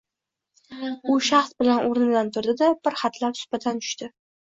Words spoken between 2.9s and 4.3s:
hatlab supadan tushdi.